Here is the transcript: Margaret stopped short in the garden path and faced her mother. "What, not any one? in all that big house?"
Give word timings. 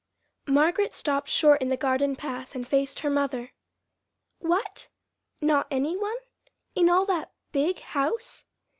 Margaret 0.47 0.93
stopped 0.93 1.29
short 1.29 1.61
in 1.61 1.69
the 1.69 1.77
garden 1.77 2.15
path 2.15 2.55
and 2.55 2.67
faced 2.67 3.01
her 3.01 3.09
mother. 3.11 3.51
"What, 4.39 4.87
not 5.41 5.67
any 5.69 5.95
one? 5.95 6.17
in 6.73 6.89
all 6.89 7.05
that 7.05 7.31
big 7.51 7.81
house?" 7.81 8.45